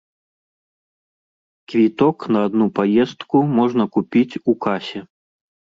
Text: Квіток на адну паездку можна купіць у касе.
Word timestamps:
Квіток 1.73 2.17
на 2.37 2.41
адну 2.49 2.65
паездку 2.81 3.37
можна 3.59 3.83
купіць 3.99 4.39
у 4.49 4.53
касе. 4.67 4.99